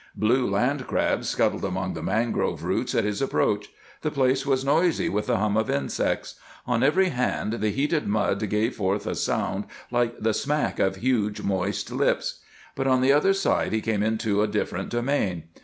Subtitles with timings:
[0.15, 3.67] Blue land crabs scuttled among the mangrove roots at his approach;
[4.01, 8.49] the place was noisy with the hum of insects; on every hand the heated mud
[8.49, 12.39] gave forth a sound like the smack of huge moist lips.
[12.75, 15.43] But on the other side he came into a different domain.